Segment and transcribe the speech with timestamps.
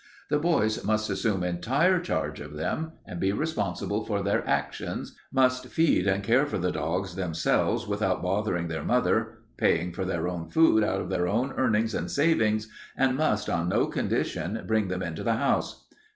[0.31, 5.67] The boys must assume entire charge of them and be responsible for their actions, must
[5.67, 10.83] feed and care for the dogs themselves without bothering their mother, paying for their food
[10.83, 12.67] out of their own earnings and savings,
[12.97, 15.85] and must on no condition bring them into the house.